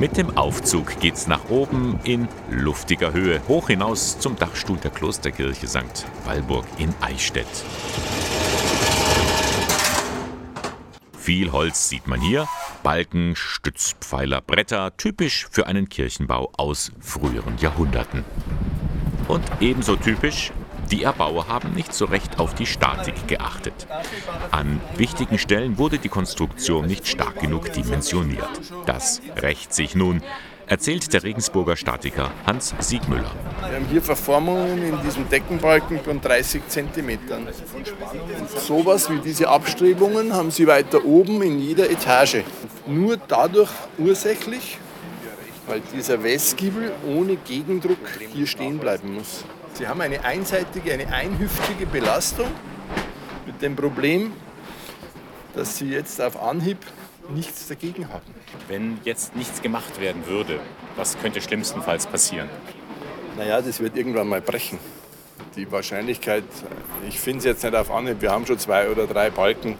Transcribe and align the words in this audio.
Mit 0.00 0.16
dem 0.16 0.34
Aufzug 0.38 0.98
geht's 0.98 1.26
nach 1.26 1.50
oben 1.50 2.00
in 2.04 2.26
luftiger 2.50 3.12
Höhe, 3.12 3.42
hoch 3.48 3.66
hinaus 3.66 4.18
zum 4.18 4.34
Dachstuhl 4.34 4.78
der 4.78 4.90
Klosterkirche 4.90 5.68
St. 5.68 6.06
Walburg 6.24 6.64
in 6.78 6.94
Eichstätt. 7.02 7.46
Viel 11.18 11.52
Holz 11.52 11.90
sieht 11.90 12.06
man 12.06 12.18
hier, 12.18 12.48
Balken, 12.82 13.36
Stützpfeiler, 13.36 14.40
Bretter, 14.40 14.96
typisch 14.96 15.46
für 15.50 15.66
einen 15.66 15.90
Kirchenbau 15.90 16.50
aus 16.56 16.92
früheren 17.00 17.58
Jahrhunderten. 17.58 18.24
Und 19.28 19.44
ebenso 19.60 19.96
typisch 19.96 20.50
die 20.90 21.04
Erbauer 21.04 21.48
haben 21.48 21.72
nicht 21.72 21.94
so 21.94 22.04
recht 22.04 22.38
auf 22.38 22.54
die 22.54 22.66
Statik 22.66 23.28
geachtet. 23.28 23.86
An 24.50 24.80
wichtigen 24.96 25.38
Stellen 25.38 25.78
wurde 25.78 25.98
die 25.98 26.08
Konstruktion 26.08 26.86
nicht 26.86 27.06
stark 27.06 27.40
genug 27.40 27.72
dimensioniert. 27.72 28.48
Das 28.86 29.22
rächt 29.36 29.72
sich 29.72 29.94
nun, 29.94 30.22
erzählt 30.66 31.12
der 31.12 31.22
Regensburger 31.22 31.76
Statiker 31.76 32.30
Hans 32.46 32.74
Siegmüller. 32.78 33.30
Wir 33.60 33.76
haben 33.76 33.86
hier 33.90 34.02
Verformungen 34.02 34.82
in 34.82 35.00
diesem 35.02 35.28
Deckenbalken 35.28 36.00
von 36.00 36.20
30 36.20 36.62
cm. 36.68 37.18
Sowas 38.56 39.10
wie 39.10 39.18
diese 39.18 39.48
Abstrebungen 39.48 40.32
haben 40.32 40.50
Sie 40.50 40.66
weiter 40.66 41.04
oben 41.04 41.42
in 41.42 41.58
jeder 41.60 41.90
Etage. 41.90 42.44
Nur 42.86 43.16
dadurch 43.16 43.70
ursächlich, 43.98 44.78
weil 45.66 45.82
dieser 45.94 46.22
Westgiebel 46.22 46.92
ohne 47.06 47.36
Gegendruck 47.36 47.98
hier 48.32 48.46
stehen 48.46 48.78
bleiben 48.78 49.14
muss. 49.14 49.44
Sie 49.74 49.86
haben 49.86 50.00
eine 50.00 50.24
einseitige, 50.24 50.92
eine 50.92 51.12
einhüftige 51.12 51.86
Belastung 51.86 52.50
mit 53.46 53.62
dem 53.62 53.76
Problem, 53.76 54.32
dass 55.54 55.78
Sie 55.78 55.90
jetzt 55.90 56.20
auf 56.20 56.40
Anhieb 56.42 56.78
nichts 57.34 57.68
dagegen 57.68 58.08
haben. 58.08 58.34
Wenn 58.68 58.98
jetzt 59.04 59.36
nichts 59.36 59.62
gemacht 59.62 60.00
werden 60.00 60.26
würde, 60.26 60.60
was 60.96 61.18
könnte 61.18 61.40
schlimmstenfalls 61.40 62.06
passieren? 62.06 62.48
Naja, 63.36 63.62
das 63.62 63.80
wird 63.80 63.96
irgendwann 63.96 64.28
mal 64.28 64.40
brechen. 64.40 64.78
Die 65.56 65.70
Wahrscheinlichkeit, 65.70 66.44
ich 67.08 67.18
finde 67.18 67.38
es 67.38 67.44
jetzt 67.44 67.64
nicht 67.64 67.74
auf 67.74 67.90
Anhieb, 67.90 68.20
wir 68.20 68.30
haben 68.30 68.46
schon 68.46 68.58
zwei 68.58 68.90
oder 68.90 69.06
drei 69.06 69.30
Balken, 69.30 69.76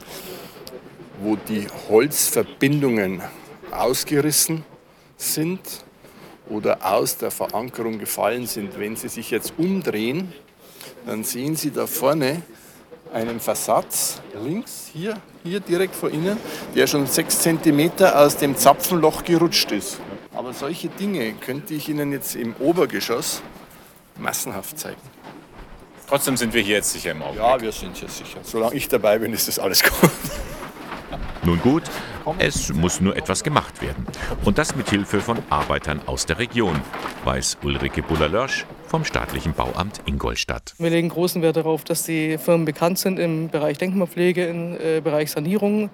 wo 1.21 1.37
die 1.37 1.67
Holzverbindungen 1.89 3.23
ausgerissen 3.71 4.65
sind 5.17 5.61
oder 6.51 6.93
aus 6.93 7.17
der 7.17 7.31
Verankerung 7.31 7.99
gefallen 7.99 8.47
sind. 8.47 8.79
Wenn 8.79 8.97
Sie 8.97 9.09
sich 9.09 9.31
jetzt 9.31 9.55
umdrehen, 9.57 10.33
dann 11.07 11.25
sehen 11.25 11.57
Sie 11.57 11.71
da 11.71 11.87
vorne 11.87 12.43
einen 13.13 13.41
Versatz 13.41 14.21
links, 14.45 14.91
hier, 14.93 15.17
hier 15.43 15.61
direkt 15.61 15.95
vor 15.95 16.11
Ihnen, 16.11 16.37
der 16.75 16.87
schon 16.87 17.07
sechs 17.07 17.41
Zentimeter 17.41 18.19
aus 18.19 18.37
dem 18.37 18.57
Zapfenloch 18.57 19.25
gerutscht 19.25 19.73
ist. 19.73 19.99
Aber 20.33 20.53
solche 20.53 20.89
Dinge 20.89 21.33
könnte 21.33 21.75
ich 21.75 21.89
Ihnen 21.89 22.13
jetzt 22.13 22.37
im 22.37 22.55
Obergeschoss 22.61 23.43
massenhaft 24.17 24.79
zeigen. 24.79 25.01
Trotzdem 26.09 26.37
sind 26.37 26.53
wir 26.55 26.63
hier 26.63 26.77
jetzt 26.77 26.93
sicher 26.93 27.13
im 27.13 27.23
Augenblick. 27.23 27.45
Ja, 27.45 27.61
wir 27.61 27.73
sind 27.73 27.97
hier 27.97 28.09
sicher. 28.09 28.41
Solange 28.43 28.75
ich 28.75 28.89
dabei 28.89 29.19
bin, 29.19 29.33
ist 29.33 29.49
das 29.49 29.59
alles 29.59 29.83
gut. 29.83 30.11
Nun 31.43 31.61
gut, 31.61 31.85
es 32.39 32.73
muss 32.73 33.01
nur 33.01 33.17
etwas 33.17 33.43
gemacht 33.43 33.83
werden. 33.83 34.07
Und 34.45 34.59
das 34.59 34.77
mit 34.77 34.91
Hilfe 34.91 35.21
von 35.21 35.39
Arbeitern 35.51 36.01
aus 36.07 36.27
der 36.27 36.39
Region, 36.39 36.81
weiß 37.25 37.59
Ulrike 37.63 38.03
Buller-Lörsch 38.03 38.67
vom 38.87 39.05
staatlichen 39.05 39.53
Bauamt 39.53 40.01
Ingolstadt. 40.07 40.75
Wir 40.79 40.91
legen 40.91 41.09
großen 41.09 41.43
Wert 41.43 41.57
darauf, 41.57 41.85
dass 41.85 42.05
die 42.05 42.39
Firmen 42.39 42.65
bekannt 42.65 42.99
sind 42.99 43.19
im 43.19 43.49
Bereich 43.49 43.79
Denkmalpflege, 43.79 44.47
im 44.47 44.77
äh, 44.81 45.01
Bereich 45.01 45.31
Sanierung, 45.31 45.91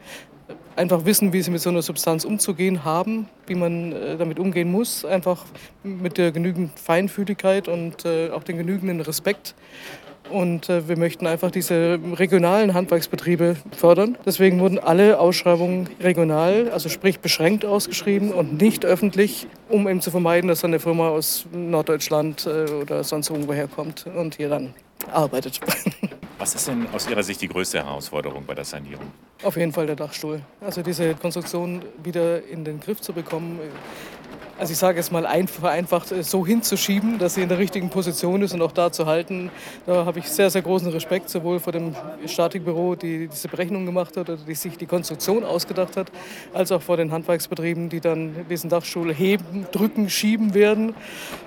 einfach 0.77 1.05
wissen, 1.05 1.33
wie 1.33 1.43
sie 1.43 1.51
mit 1.51 1.61
so 1.61 1.71
einer 1.71 1.83
Substanz 1.83 2.25
umzugehen 2.25 2.85
haben, 2.85 3.29
wie 3.47 3.55
man 3.55 3.93
äh, 3.93 4.17
damit 4.17 4.39
umgehen 4.39 4.71
muss, 4.71 5.05
einfach 5.05 5.45
mit 5.83 6.19
der 6.19 6.33
genügend 6.33 6.79
Feinfühligkeit 6.79 7.69
und 7.69 8.05
äh, 8.05 8.31
auch 8.31 8.45
den 8.45 8.59
genügenden 8.59 9.01
Respekt. 9.01 9.55
Und 10.31 10.69
äh, 10.69 10.89
wir 10.89 10.99
möchten 10.99 11.27
einfach 11.27 11.51
diese 11.51 11.99
regionalen 12.15 12.75
Handwerksbetriebe 12.75 13.57
fördern. 13.77 14.19
Deswegen 14.25 14.61
wurden 14.61 14.79
alle 14.79 15.19
Ausschreibungen 15.19 15.89
regional, 16.01 16.71
also 16.71 16.89
sprich 16.89 17.21
beschränkt 17.21 17.65
ausgeschrieben 17.65 18.33
und 18.33 18.61
nicht 18.61 18.85
öffentlich, 18.85 19.47
um 19.69 19.89
eben 19.89 20.01
zu 20.01 20.11
vermeiden, 20.11 20.49
dass 20.49 20.65
eine 20.65 20.81
Firma 20.81 21.09
aus 21.09 21.47
Norddeutschland 21.53 22.47
äh, 22.47 22.71
oder 22.73 23.05
sonst 23.05 23.31
irgendwo 23.31 23.53
herkommt 23.53 24.07
und 24.07 24.37
hier 24.37 24.49
dann 24.49 24.75
arbeitet. 25.13 25.61
Was 26.39 26.55
ist 26.55 26.69
denn 26.69 26.87
aus 26.93 27.09
Ihrer 27.09 27.23
Sicht 27.23 27.41
die 27.41 27.49
größte 27.49 27.79
Herausforderung 27.79 28.45
bei 28.45 28.55
der 28.55 28.65
Sanierung? 28.65 29.07
Auf 29.43 29.57
jeden 29.57 29.73
Fall 29.73 29.87
der 29.87 29.97
Dachstuhl. 29.97 30.43
Also 30.61 30.83
diese 30.83 31.15
Konstruktion 31.15 31.83
wieder 32.03 32.47
in 32.47 32.63
den 32.63 32.79
Griff 32.79 33.01
zu 33.01 33.15
bekommen, 33.15 33.59
also 34.59 34.73
ich 34.73 34.79
sage 34.79 34.99
es 34.99 35.11
mal 35.11 35.27
vereinfacht, 35.47 36.13
äh, 36.13 36.23
so 36.23 36.47
hinzuschieben, 36.47 37.19
dass 37.19 37.35
sie 37.35 37.43
in 37.43 37.49
der 37.49 37.59
richtigen 37.59 37.91
Position 37.91 38.43
ist 38.43 38.55
und 38.55 38.63
auch 38.63 38.73
da 38.73 38.91
zu 38.91 39.07
halten. 39.07 39.51
Da 39.87 40.05
habe 40.05 40.19
ich 40.19 40.29
sehr, 40.29 40.51
sehr 40.51 40.63
großen 40.63 40.91
Respekt, 40.91 41.29
sowohl 41.29 41.61
vor 41.61 41.73
dem 41.73 41.95
Statikbüro, 42.27 42.95
die 42.95 43.29
diese 43.29 43.49
Berechnung 43.49 43.87
gemacht 43.87 44.17
hat 44.17 44.29
oder 44.29 44.39
die 44.39 44.55
sich 44.55 44.77
die 44.77 44.87
Konstruktion 44.87 45.45
ausgedacht 45.45 45.97
hat, 45.97 46.11
als 46.55 46.73
auch 46.73 46.83
vor 46.83 46.97
den 46.97 47.13
Handwerksbetrieben, 47.13 47.89
die 47.89 48.01
dann 48.01 48.47
diesen 48.49 48.71
Dachstuhl 48.71 49.13
heben, 49.13 49.67
drücken, 49.73 50.09
schieben 50.09 50.55
werden 50.55 50.95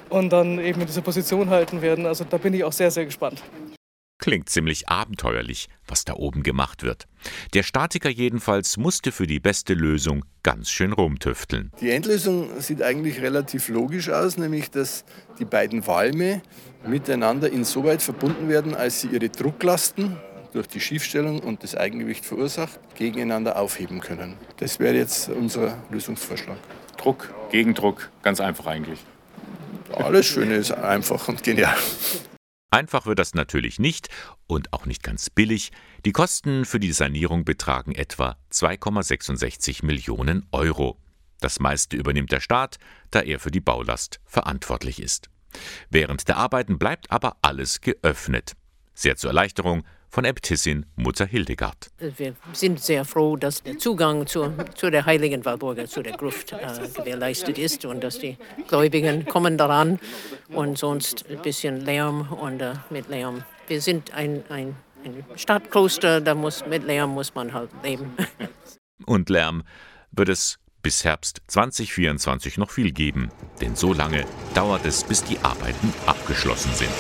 und 0.10 0.32
dann 0.32 0.60
eben 0.60 0.82
in 0.82 0.88
dieser 0.88 1.02
Position 1.02 1.50
halten 1.50 1.82
werden. 1.82 2.06
Also 2.06 2.26
da 2.30 2.38
bin 2.38 2.54
ich 2.54 2.64
auch 2.64 2.74
sehr, 2.74 2.92
sehr 2.92 3.06
gespannt. 3.06 3.42
Klingt 4.30 4.48
ziemlich 4.48 4.90
abenteuerlich, 4.90 5.70
was 5.88 6.06
da 6.06 6.14
oben 6.14 6.44
gemacht 6.44 6.84
wird. 6.84 7.08
Der 7.56 7.64
Statiker 7.64 8.12
jedenfalls 8.12 8.78
musste 8.78 9.12
für 9.12 9.26
die 9.26 9.40
beste 9.40 9.74
Lösung 9.74 10.24
ganz 10.44 10.70
schön 10.70 10.94
rumtüfteln. 10.94 11.72
Die 11.82 11.90
Endlösung 11.90 12.62
sieht 12.62 12.84
eigentlich 12.84 13.22
relativ 13.22 13.70
logisch 13.70 14.12
aus, 14.12 14.38
nämlich 14.38 14.70
dass 14.70 15.04
die 15.40 15.46
beiden 15.46 15.88
Walme 15.88 16.44
miteinander 16.86 17.52
insoweit 17.52 18.04
verbunden 18.04 18.50
werden, 18.50 18.76
als 18.76 19.02
sie 19.02 19.08
ihre 19.08 19.30
Drucklasten 19.30 20.18
durch 20.54 20.68
die 20.68 20.80
Schiefstellung 20.80 21.40
und 21.40 21.64
das 21.64 21.74
Eigengewicht 21.74 22.24
verursacht, 22.24 22.80
gegeneinander 22.94 23.58
aufheben 23.58 24.00
können. 24.00 24.36
Das 24.58 24.80
wäre 24.80 24.94
jetzt 24.94 25.30
unser 25.30 25.76
Lösungsvorschlag. 25.90 26.60
Druck, 26.98 27.34
Gegendruck, 27.50 28.12
ganz 28.22 28.40
einfach 28.42 28.68
eigentlich. 28.68 29.00
Alles 29.92 30.28
Schöne 30.28 30.58
ist 30.58 30.72
einfach 30.72 31.28
und 31.30 31.42
genial. 31.42 31.76
Einfach 32.72 33.08
wird 33.08 33.18
das 33.18 33.34
natürlich 33.34 33.80
nicht 33.80 34.10
und 34.46 34.74
auch 34.74 34.86
nicht 34.86 35.02
ganz 35.02 35.32
billig. 35.32 35.72
Die 36.06 36.12
Kosten 36.12 36.66
für 36.66 36.80
die 36.80 36.92
Sanierung 36.92 37.44
betragen 37.44 37.96
etwa 37.96 38.38
2,66 38.52 39.84
Millionen 39.84 40.46
Euro. 40.52 40.98
Das 41.40 41.60
meiste 41.60 41.98
übernimmt 41.98 42.32
der 42.32 42.42
Staat, 42.42 42.78
da 43.10 43.22
er 43.22 43.40
für 43.40 43.50
die 43.50 43.62
Baulast 43.62 44.20
verantwortlich 44.26 45.02
ist. 45.02 45.30
Während 45.90 46.28
der 46.28 46.38
Arbeiten 46.38 46.78
bleibt 46.78 47.10
aber 47.12 47.38
alles 47.42 47.82
geöffnet. 47.82 48.54
Sehr 48.94 49.16
zur 49.16 49.32
Erleichterung 49.32 49.84
von 50.10 50.26
Äbtissin 50.26 50.86
Mutter 50.96 51.26
Hildegard. 51.26 51.92
Wir 52.18 52.34
sind 52.54 52.80
sehr 52.80 53.06
froh, 53.06 53.36
dass 53.36 53.64
der 53.64 53.78
Zugang 53.78 54.28
zur, 54.28 54.54
zu 54.76 54.90
der 54.90 55.06
heiligen 55.06 55.46
Walburger, 55.46 55.86
zu 55.86 56.02
der 56.02 56.14
Gruft 56.14 56.52
äh, 56.54 56.58
gewährleistet 56.94 57.58
ist 57.58 57.86
und 57.86 58.04
dass 58.04 58.20
die 58.20 58.38
Gläubigen 58.68 59.26
kommen 59.26 59.58
daran 59.58 60.00
und 60.50 60.78
sonst 60.78 61.26
ein 61.30 61.42
bisschen 61.42 61.82
Lärm 61.82 62.32
und 62.32 62.62
äh, 62.62 62.74
mit 62.90 63.08
Lärm. 63.10 63.44
Wir 63.68 63.82
sind 63.82 64.14
ein, 64.14 64.44
ein, 64.50 64.76
ein 65.06 65.24
Stadtkloster, 65.36 66.22
da 66.22 66.34
muss, 66.34 66.66
mit 66.66 66.84
Lärm 66.84 67.12
muss 67.12 67.36
man 67.36 67.54
halt 67.54 67.70
leben. 67.84 68.14
Und 69.06 69.30
Lärm 69.30 69.64
wird 70.12 70.28
es 70.28 70.60
bis 70.82 71.04
Herbst 71.04 71.42
2024 71.48 72.58
noch 72.58 72.72
viel 72.72 72.92
geben, 72.92 73.32
denn 73.62 73.76
so 73.76 73.94
lange 73.94 74.26
dauert 74.54 74.86
es, 74.86 75.04
bis 75.04 75.24
die 75.24 75.40
Arbeiten 75.40 75.94
abgeschlossen 76.06 76.74
sind. 76.74 76.92